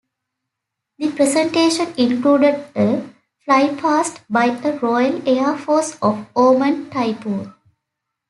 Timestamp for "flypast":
3.47-4.21